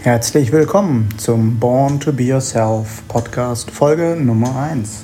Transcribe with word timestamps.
Herzlich 0.00 0.52
willkommen 0.52 1.08
zum 1.16 1.58
Born 1.58 1.98
to 1.98 2.12
Be 2.12 2.22
Yourself 2.22 3.02
Podcast 3.08 3.68
Folge 3.68 4.16
Nummer 4.16 4.54
1. 4.56 5.02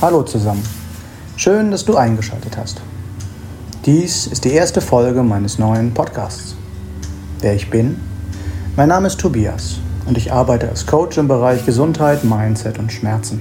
Hallo 0.00 0.24
zusammen, 0.24 0.64
schön, 1.36 1.70
dass 1.70 1.84
du 1.84 1.96
eingeschaltet 1.96 2.56
hast. 2.56 2.82
Dies 3.86 4.26
ist 4.26 4.44
die 4.44 4.50
erste 4.50 4.80
Folge 4.80 5.22
meines 5.22 5.60
neuen 5.60 5.94
Podcasts. 5.94 6.56
Wer 7.40 7.54
ich 7.54 7.70
bin? 7.70 8.00
Mein 8.74 8.88
Name 8.88 9.06
ist 9.06 9.20
Tobias 9.20 9.78
und 10.08 10.18
ich 10.18 10.32
arbeite 10.32 10.68
als 10.68 10.84
Coach 10.84 11.16
im 11.18 11.28
Bereich 11.28 11.64
Gesundheit, 11.64 12.24
Mindset 12.24 12.80
und 12.80 12.92
Schmerzen. 12.92 13.40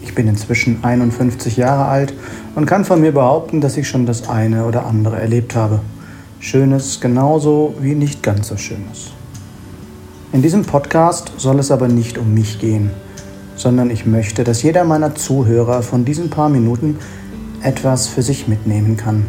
Ich 0.00 0.14
bin 0.14 0.28
inzwischen 0.28 0.84
51 0.84 1.56
Jahre 1.56 1.86
alt 1.86 2.14
und 2.54 2.66
kann 2.66 2.84
von 2.84 3.00
mir 3.00 3.12
behaupten, 3.12 3.60
dass 3.60 3.76
ich 3.76 3.88
schon 3.88 4.06
das 4.06 4.28
eine 4.28 4.64
oder 4.64 4.86
andere 4.86 5.20
erlebt 5.20 5.56
habe. 5.56 5.80
Schönes 6.38 7.00
genauso 7.00 7.74
wie 7.80 7.96
nicht 7.96 8.22
ganz 8.22 8.46
so 8.46 8.56
Schönes. 8.56 9.10
In 10.34 10.42
diesem 10.42 10.64
Podcast 10.64 11.30
soll 11.36 11.60
es 11.60 11.70
aber 11.70 11.86
nicht 11.86 12.18
um 12.18 12.34
mich 12.34 12.58
gehen, 12.58 12.90
sondern 13.54 13.88
ich 13.88 14.04
möchte, 14.04 14.42
dass 14.42 14.64
jeder 14.64 14.82
meiner 14.82 15.14
Zuhörer 15.14 15.80
von 15.84 16.04
diesen 16.04 16.28
paar 16.28 16.48
Minuten 16.48 16.98
etwas 17.62 18.08
für 18.08 18.20
sich 18.20 18.48
mitnehmen 18.48 18.96
kann. 18.96 19.26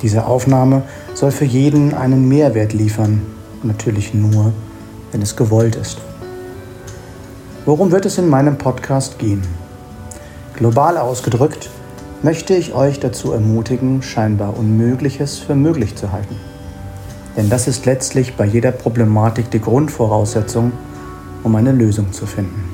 Diese 0.00 0.24
Aufnahme 0.24 0.84
soll 1.12 1.32
für 1.32 1.44
jeden 1.44 1.92
einen 1.92 2.26
Mehrwert 2.26 2.72
liefern, 2.72 3.20
natürlich 3.62 4.14
nur, 4.14 4.54
wenn 5.12 5.20
es 5.20 5.36
gewollt 5.36 5.76
ist. 5.76 5.98
Worum 7.66 7.90
wird 7.90 8.06
es 8.06 8.16
in 8.16 8.30
meinem 8.30 8.56
Podcast 8.56 9.18
gehen? 9.18 9.42
Global 10.54 10.96
ausgedrückt 10.96 11.68
möchte 12.22 12.54
ich 12.54 12.72
euch 12.72 13.00
dazu 13.00 13.32
ermutigen, 13.32 14.00
scheinbar 14.00 14.56
Unmögliches 14.56 15.38
für 15.38 15.54
möglich 15.54 15.94
zu 15.94 16.10
halten. 16.10 16.36
Denn 17.36 17.48
das 17.48 17.68
ist 17.68 17.86
letztlich 17.86 18.36
bei 18.36 18.44
jeder 18.44 18.72
Problematik 18.72 19.50
die 19.50 19.60
Grundvoraussetzung, 19.60 20.72
um 21.42 21.54
eine 21.54 21.72
Lösung 21.72 22.12
zu 22.12 22.26
finden. 22.26 22.64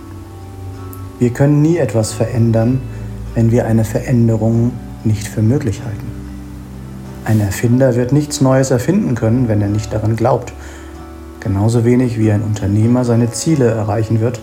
Wir 1.19 1.31
können 1.31 1.63
nie 1.63 1.77
etwas 1.77 2.13
verändern, 2.13 2.81
wenn 3.35 3.51
wir 3.51 3.67
eine 3.67 3.85
Veränderung 3.85 4.73
nicht 5.05 5.29
für 5.29 5.43
möglich 5.43 5.83
halten. 5.85 6.07
Ein 7.25 7.41
Erfinder 7.41 7.97
wird 7.97 8.13
nichts 8.13 8.41
Neues 8.41 8.71
erfinden 8.71 9.15
können, 9.15 9.49
wenn 9.49 9.61
er 9.61 9.69
nicht 9.69 9.93
daran 9.93 10.17
glaubt. 10.17 10.53
Genauso 11.41 11.85
wenig 11.85 12.19
wie 12.19 12.31
ein 12.31 12.43
Unternehmer 12.43 13.05
seine 13.05 13.31
Ziele 13.31 13.67
erreichen 13.67 14.21
wird, 14.21 14.41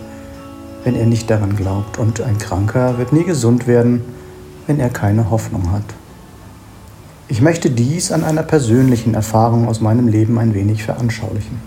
wenn 0.84 0.94
er 0.94 1.06
nicht 1.06 1.30
daran 1.30 1.56
glaubt. 1.56 1.98
Und 1.98 2.20
ein 2.20 2.38
Kranker 2.38 2.98
wird 2.98 3.12
nie 3.12 3.24
gesund 3.24 3.66
werden, 3.66 4.02
wenn 4.66 4.80
er 4.80 4.90
keine 4.90 5.30
Hoffnung 5.30 5.72
hat. 5.72 5.84
Ich 7.26 7.40
möchte 7.40 7.70
dies 7.70 8.12
an 8.12 8.22
einer 8.22 8.42
persönlichen 8.42 9.14
Erfahrung 9.14 9.66
aus 9.66 9.80
meinem 9.80 10.08
Leben 10.08 10.38
ein 10.38 10.52
wenig 10.52 10.84
veranschaulichen. 10.84 11.58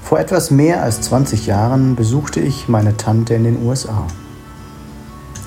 Vor 0.00 0.20
etwas 0.20 0.52
mehr 0.52 0.84
als 0.84 1.00
20 1.00 1.48
Jahren 1.48 1.96
besuchte 1.96 2.38
ich 2.38 2.68
meine 2.68 2.96
Tante 2.96 3.34
in 3.34 3.42
den 3.42 3.66
USA. 3.66 4.06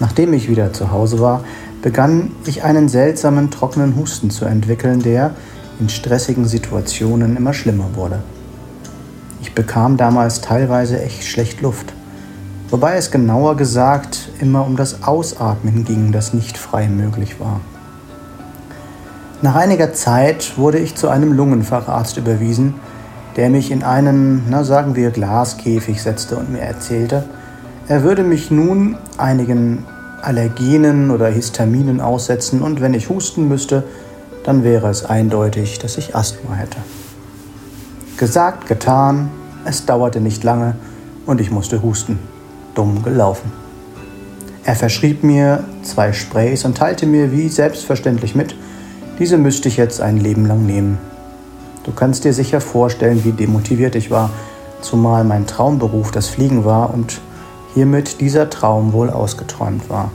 Nachdem 0.01 0.33
ich 0.33 0.49
wieder 0.49 0.73
zu 0.73 0.91
Hause 0.91 1.19
war, 1.21 1.45
begann 1.81 2.33
ich 2.45 2.63
einen 2.63 2.89
seltsamen 2.89 3.49
trockenen 3.49 3.95
Husten 3.95 4.29
zu 4.29 4.43
entwickeln, 4.43 5.01
der 5.01 5.35
in 5.79 5.87
stressigen 5.87 6.45
Situationen 6.45 7.37
immer 7.37 7.53
schlimmer 7.53 7.95
wurde. 7.95 8.21
Ich 9.41 9.55
bekam 9.55 9.95
damals 9.95 10.41
teilweise 10.41 11.01
echt 11.01 11.23
schlecht 11.23 11.61
Luft, 11.61 11.93
wobei 12.69 12.97
es 12.97 13.09
genauer 13.09 13.55
gesagt 13.55 14.29
immer 14.41 14.65
um 14.65 14.75
das 14.75 15.03
Ausatmen 15.03 15.85
ging, 15.85 16.11
das 16.11 16.33
nicht 16.33 16.57
frei 16.57 16.89
möglich 16.89 17.39
war. 17.39 17.61
Nach 19.43 19.55
einiger 19.55 19.91
Zeit 19.91 20.59
wurde 20.59 20.77
ich 20.77 20.93
zu 20.93 21.09
einem 21.09 21.33
Lungenfacharzt 21.33 22.15
überwiesen, 22.17 22.75
der 23.37 23.49
mich 23.49 23.71
in 23.71 23.81
einen, 23.81 24.43
na 24.49 24.63
sagen 24.63 24.95
wir, 24.95 25.09
Glaskäfig 25.09 25.99
setzte 25.99 26.35
und 26.35 26.51
mir 26.51 26.61
erzählte, 26.61 27.23
er 27.87 28.03
würde 28.03 28.23
mich 28.23 28.51
nun 28.51 28.97
einigen 29.17 29.85
Allergenen 30.21 31.09
oder 31.09 31.27
Histaminen 31.27 32.01
aussetzen 32.01 32.61
und 32.61 32.81
wenn 32.81 32.93
ich 32.93 33.09
husten 33.09 33.47
müsste, 33.47 33.83
dann 34.43 34.63
wäre 34.63 34.89
es 34.89 35.05
eindeutig, 35.05 35.79
dass 35.79 35.97
ich 35.97 36.15
Asthma 36.15 36.53
hätte. 36.53 36.77
Gesagt, 38.17 38.67
getan, 38.67 39.31
es 39.65 39.87
dauerte 39.87 40.21
nicht 40.21 40.43
lange 40.43 40.75
und 41.25 41.41
ich 41.41 41.49
musste 41.49 41.81
husten. 41.81 42.19
Dumm 42.75 43.01
gelaufen. 43.01 43.51
Er 44.63 44.75
verschrieb 44.75 45.23
mir 45.23 45.63
zwei 45.81 46.13
Sprays 46.13 46.63
und 46.63 46.77
teilte 46.77 47.07
mir 47.07 47.31
wie 47.31 47.49
selbstverständlich 47.49 48.35
mit, 48.35 48.55
diese 49.21 49.37
müsste 49.37 49.67
ich 49.67 49.77
jetzt 49.77 50.01
ein 50.01 50.17
Leben 50.17 50.47
lang 50.47 50.65
nehmen. 50.65 50.97
Du 51.83 51.91
kannst 51.91 52.23
dir 52.23 52.33
sicher 52.33 52.59
vorstellen, 52.59 53.23
wie 53.23 53.31
demotiviert 53.31 53.93
ich 53.93 54.09
war, 54.09 54.31
zumal 54.81 55.23
mein 55.23 55.45
Traumberuf 55.45 56.09
das 56.09 56.27
Fliegen 56.27 56.65
war 56.65 56.91
und 56.91 57.21
hiermit 57.75 58.19
dieser 58.19 58.49
Traum 58.49 58.93
wohl 58.93 59.11
ausgeträumt 59.11 59.91
war. 59.91 60.11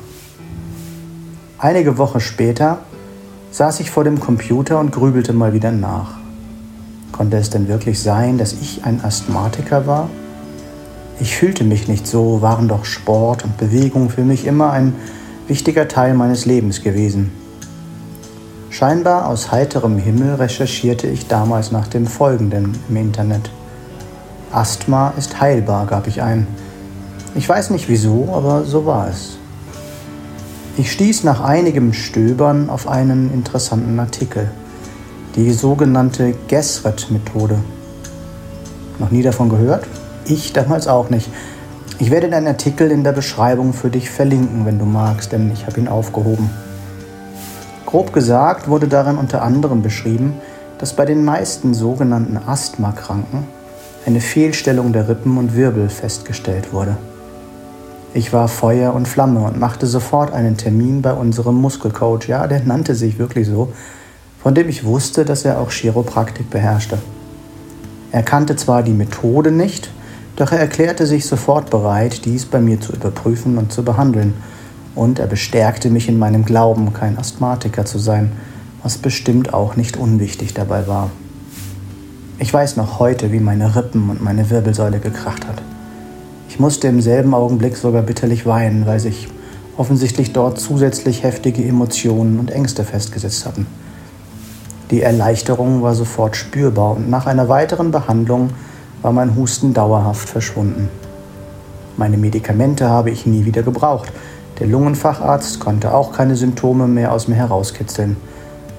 Einige 1.57 1.99
Wochen 1.99 2.19
später 2.19 2.81
saß 3.53 3.79
ich 3.79 3.93
vor 3.93 4.03
dem 4.03 4.19
Computer 4.19 4.81
und 4.81 4.91
grübelte 4.91 5.33
mal 5.33 5.53
wieder 5.53 5.71
nach. 5.71 6.17
Konnte 7.13 7.37
es 7.37 7.49
denn 7.49 7.69
wirklich 7.69 8.03
sein, 8.03 8.39
dass 8.39 8.55
ich 8.55 8.85
ein 8.85 9.05
Asthmatiker 9.05 9.87
war? 9.87 10.11
Ich 11.21 11.37
fühlte 11.37 11.63
mich 11.63 11.87
nicht 11.87 12.09
so, 12.09 12.43
waren 12.43 12.67
doch 12.67 12.85
Sport 12.85 13.45
und 13.45 13.57
Bewegung 13.57 14.11
für 14.11 14.25
mich 14.25 14.49
immer 14.49 14.73
ein 14.73 14.97
wichtiger 15.47 15.87
Teil 15.87 16.15
meines 16.15 16.45
Lebens 16.45 16.83
gewesen. 16.83 17.46
Scheinbar 18.79 19.27
aus 19.27 19.53
heiterem 19.53 19.97
Himmel 19.97 20.35
recherchierte 20.35 21.07
ich 21.07 21.29
damals 21.29 21.73
nach 21.73 21.89
dem 21.89 22.07
Folgenden 22.07 22.77
im 22.91 22.97
Internet. 22.97 23.51
Asthma 24.53 25.15
ist 25.17 25.41
heilbar, 25.41 25.87
gab 25.87 26.07
ich 26.07 26.21
ein. 26.21 26.47
Ich 27.35 27.49
weiß 27.49 27.71
nicht 27.71 27.89
wieso, 27.89 28.29
aber 28.35 28.65
so 28.65 28.85
war 28.85 29.09
es. 29.09 29.39
Ich 30.77 30.93
stieß 30.93 31.25
nach 31.25 31.41
einigem 31.41 31.95
Stöbern 31.95 32.69
auf 32.69 32.87
einen 32.87 33.33
interessanten 33.33 33.99
Artikel. 33.99 34.51
Die 35.37 35.53
sogenannte 35.53 36.35
Gesret-Methode. 36.47 37.57
Noch 38.99 39.11
nie 39.11 39.23
davon 39.23 39.49
gehört? 39.49 39.87
Ich 40.27 40.53
damals 40.53 40.87
auch 40.87 41.09
nicht. 41.09 41.31
Ich 41.99 42.11
werde 42.11 42.29
den 42.29 42.47
Artikel 42.47 42.91
in 42.91 43.05
der 43.05 43.13
Beschreibung 43.13 43.73
für 43.73 43.89
dich 43.89 44.11
verlinken, 44.11 44.67
wenn 44.67 44.79
du 44.79 44.85
magst, 44.85 45.33
denn 45.33 45.51
ich 45.51 45.65
habe 45.65 45.81
ihn 45.81 45.89
aufgehoben. 45.89 46.51
Grob 47.87 48.13
gesagt 48.13 48.69
wurde 48.69 48.89
darin 48.89 49.17
unter 49.17 49.43
anderem 49.43 49.81
beschrieben, 49.81 50.35
dass 50.79 50.93
bei 50.93 51.05
den 51.05 51.25
meisten 51.25 51.73
sogenannten 51.73 52.37
Asthmakranken 52.37 53.45
eine 54.05 54.21
Fehlstellung 54.21 54.93
der 54.93 55.09
Rippen 55.09 55.39
und 55.39 55.55
Wirbel 55.55 55.89
festgestellt 55.89 56.73
wurde. 56.73 56.97
Ich 58.13 58.33
war 58.33 58.49
Feuer 58.49 58.93
und 58.93 59.07
Flamme 59.07 59.41
und 59.41 59.61
machte 59.61 59.87
sofort 59.87 60.33
einen 60.33 60.57
Termin 60.57 61.01
bei 61.01 61.13
unserem 61.13 61.55
Muskelcoach, 61.57 62.27
ja, 62.27 62.47
der 62.49 62.61
nannte 62.65 62.97
sich 62.97 63.21
wirklich 63.21 63.47
so, 63.47 63.73
von 64.43 64.55
dem 64.55 64.69
ich 64.69 64.85
wusste, 64.85 65.25
dass 65.25 65.45
er 65.45 65.61
auch 65.61 65.71
Chiropraktik 65.71 66.51
beherrschte. 66.51 66.99
Er 68.11 68.23
kannte 68.23 68.57
zwar 68.57 68.83
die 68.83 68.93
Methode 68.93 69.53
nicht, 69.53 69.91
doch 70.35 70.51
er 70.51 70.59
erklärte 70.59 71.07
sich 71.07 71.27
sofort 71.27 71.71
bereit, 71.71 72.25
dies 72.25 72.47
bei 72.47 72.61
mir 72.61 72.81
zu 72.81 72.93
überprüfen 72.93 73.59
und 73.59 73.73
zu 73.73 73.85
behandeln– 73.85 74.35
und 74.97 75.21
er 75.21 75.29
bestärkte 75.29 75.91
mich 75.91 76.09
in 76.09 76.19
meinem 76.19 76.45
Glauben, 76.45 76.93
kein 76.93 77.19
Asthmatiker 77.19 77.85
zu 77.85 77.99
sein, 77.99 78.33
was 78.83 78.99
bestimmt 78.99 79.55
auch 79.55 79.77
nicht 79.77 79.97
unwichtig 79.97 80.55
dabei 80.55 80.89
war. 80.89 81.11
Ich 82.39 82.53
weiß 82.53 82.77
noch 82.77 82.99
heute, 82.99 83.31
wie 83.31 83.41
meine 83.41 83.77
Rippen 83.77 84.11
und 84.11 84.23
meine 84.23 84.51
Wirbelsäule 84.51 84.99
gekracht 84.99 85.47
hat. 85.47 85.63
Ich 86.49 86.59
musste 86.59 86.89
im 86.89 87.01
selben 87.01 87.35
Augenblick 87.35 87.77
sogar 87.77 88.03
bitterlich 88.03 88.47
weinen, 88.47 88.87
weil 88.87 88.99
sich 88.99 89.29
offensichtlich 89.77 90.33
dort 90.33 90.59
zusätzlich 90.59 91.23
heftige 91.23 91.63
Emotionen 91.63 92.39
und 92.39 92.51
Ängste 92.51 92.85
festgesetzt 92.85 93.45
hatten. 93.47 93.67
Die 94.91 95.03
Erleichterung 95.03 95.83
war 95.83 95.95
sofort 95.95 96.37
spürbar 96.37 96.97
und 96.97 97.11
nach 97.11 97.27
einer 97.27 97.49
weiteren 97.49 97.91
Behandlung 97.91 98.51
war 99.03 99.13
mein 99.13 99.37
Husten 99.37 99.75
dauerhaft 99.75 100.29
verschwunden. 100.29 100.89
Meine 101.97 102.17
Medikamente 102.17 102.89
habe 102.89 103.11
ich 103.11 103.27
nie 103.27 103.45
wieder 103.45 103.63
gebraucht, 103.63 104.13
der 104.59 104.67
Lungenfacharzt 104.67 105.61
konnte 105.61 105.93
auch 105.93 106.13
keine 106.13 106.35
Symptome 106.35 106.87
mehr 106.87 107.13
aus 107.13 107.29
mir 107.29 107.35
herauskitzeln, 107.35 108.17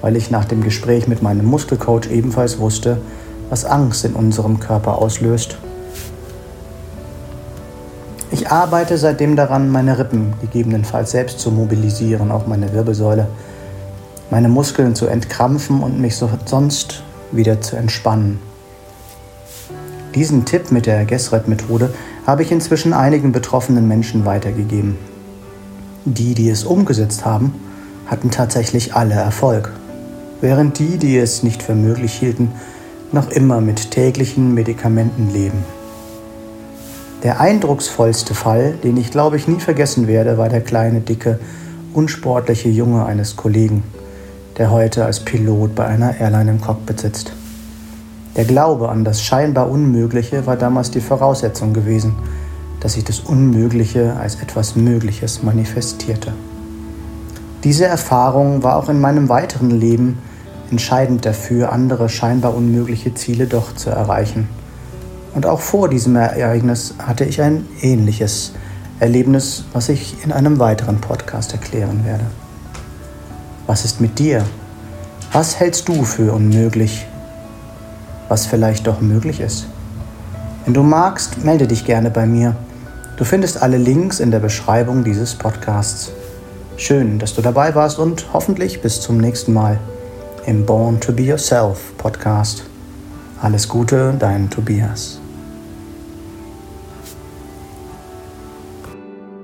weil 0.00 0.16
ich 0.16 0.30
nach 0.30 0.44
dem 0.44 0.62
Gespräch 0.62 1.06
mit 1.06 1.22
meinem 1.22 1.46
Muskelcoach 1.46 2.10
ebenfalls 2.10 2.58
wusste, 2.58 2.98
was 3.48 3.64
Angst 3.64 4.04
in 4.04 4.14
unserem 4.14 4.58
Körper 4.58 4.98
auslöst. 4.98 5.58
Ich 8.30 8.50
arbeite 8.50 8.98
seitdem 8.98 9.36
daran, 9.36 9.70
meine 9.70 9.98
Rippen 9.98 10.34
gegebenenfalls 10.40 11.12
selbst 11.12 11.38
zu 11.38 11.50
mobilisieren, 11.50 12.30
auch 12.30 12.46
meine 12.46 12.72
Wirbelsäule, 12.72 13.28
meine 14.30 14.48
Muskeln 14.48 14.94
zu 14.94 15.06
entkrampfen 15.06 15.80
und 15.82 16.00
mich 16.00 16.16
sonst 16.16 17.02
wieder 17.32 17.60
zu 17.60 17.76
entspannen. 17.76 18.40
Diesen 20.14 20.44
Tipp 20.44 20.72
mit 20.72 20.86
der 20.86 21.04
Gesret-Methode 21.04 21.90
habe 22.26 22.42
ich 22.42 22.50
inzwischen 22.50 22.92
einigen 22.92 23.32
betroffenen 23.32 23.86
Menschen 23.86 24.24
weitergegeben. 24.24 24.98
Die, 26.14 26.34
die 26.34 26.48
es 26.48 26.64
umgesetzt 26.64 27.24
haben, 27.24 27.54
hatten 28.06 28.30
tatsächlich 28.30 28.94
alle 28.94 29.14
Erfolg, 29.14 29.72
während 30.40 30.78
die, 30.78 30.96
die 30.96 31.18
es 31.18 31.42
nicht 31.42 31.62
für 31.62 31.74
möglich 31.74 32.14
hielten, 32.14 32.52
noch 33.12 33.30
immer 33.30 33.60
mit 33.60 33.90
täglichen 33.90 34.54
Medikamenten 34.54 35.30
leben. 35.32 35.64
Der 37.22 37.40
eindrucksvollste 37.40 38.34
Fall, 38.34 38.74
den 38.82 38.96
ich 38.96 39.10
glaube 39.10 39.36
ich 39.36 39.48
nie 39.48 39.60
vergessen 39.60 40.06
werde, 40.06 40.38
war 40.38 40.48
der 40.48 40.60
kleine, 40.60 41.00
dicke, 41.00 41.38
unsportliche 41.92 42.68
Junge 42.68 43.04
eines 43.04 43.36
Kollegen, 43.36 43.82
der 44.56 44.70
heute 44.70 45.04
als 45.04 45.20
Pilot 45.20 45.74
bei 45.74 45.84
einer 45.86 46.18
Airline 46.18 46.52
im 46.52 46.60
Cockpit 46.60 47.00
sitzt. 47.00 47.32
Der 48.36 48.44
Glaube 48.44 48.88
an 48.88 49.04
das 49.04 49.22
scheinbar 49.22 49.68
Unmögliche 49.68 50.46
war 50.46 50.56
damals 50.56 50.90
die 50.90 51.00
Voraussetzung 51.00 51.72
gewesen, 51.72 52.14
dass 52.80 52.94
sich 52.94 53.04
das 53.04 53.20
Unmögliche 53.20 54.16
als 54.16 54.36
etwas 54.36 54.76
Mögliches 54.76 55.42
manifestierte. 55.42 56.32
Diese 57.64 57.86
Erfahrung 57.86 58.62
war 58.62 58.76
auch 58.76 58.88
in 58.88 59.00
meinem 59.00 59.28
weiteren 59.28 59.70
Leben 59.70 60.18
entscheidend 60.70 61.26
dafür, 61.26 61.72
andere 61.72 62.08
scheinbar 62.08 62.54
unmögliche 62.54 63.14
Ziele 63.14 63.46
doch 63.46 63.74
zu 63.74 63.90
erreichen. 63.90 64.48
Und 65.34 65.46
auch 65.46 65.60
vor 65.60 65.88
diesem 65.88 66.16
Ereignis 66.16 66.94
hatte 66.98 67.24
ich 67.24 67.42
ein 67.42 67.66
ähnliches 67.80 68.52
Erlebnis, 69.00 69.64
was 69.72 69.88
ich 69.88 70.24
in 70.24 70.32
einem 70.32 70.58
weiteren 70.58 71.00
Podcast 71.00 71.52
erklären 71.52 72.04
werde. 72.04 72.24
Was 73.66 73.84
ist 73.84 74.00
mit 74.00 74.18
dir? 74.18 74.44
Was 75.32 75.60
hältst 75.60 75.88
du 75.88 76.04
für 76.04 76.32
unmöglich? 76.32 77.06
Was 78.28 78.46
vielleicht 78.46 78.86
doch 78.86 79.00
möglich 79.00 79.40
ist? 79.40 79.66
Wenn 80.64 80.74
du 80.74 80.82
magst, 80.82 81.44
melde 81.44 81.66
dich 81.66 81.84
gerne 81.84 82.10
bei 82.10 82.26
mir. 82.26 82.56
Du 83.18 83.24
findest 83.24 83.60
alle 83.60 83.78
Links 83.78 84.20
in 84.20 84.30
der 84.30 84.38
Beschreibung 84.38 85.02
dieses 85.02 85.34
Podcasts. 85.34 86.12
Schön, 86.76 87.18
dass 87.18 87.34
du 87.34 87.42
dabei 87.42 87.74
warst 87.74 87.98
und 87.98 88.32
hoffentlich 88.32 88.80
bis 88.80 89.00
zum 89.00 89.18
nächsten 89.18 89.52
Mal 89.52 89.80
im 90.46 90.64
Born 90.64 91.00
to 91.00 91.12
Be 91.12 91.24
Yourself 91.24 91.98
Podcast. 91.98 92.62
Alles 93.42 93.68
Gute, 93.68 94.14
dein 94.16 94.48
Tobias. 94.48 95.17